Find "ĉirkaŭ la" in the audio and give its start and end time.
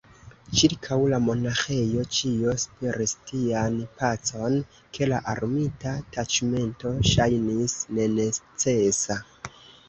0.59-1.17